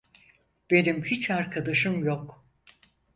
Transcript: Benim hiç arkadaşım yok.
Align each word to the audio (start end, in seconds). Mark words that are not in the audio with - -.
Benim 0.71 1.03
hiç 1.05 1.29
arkadaşım 1.31 2.03
yok. 2.05 2.45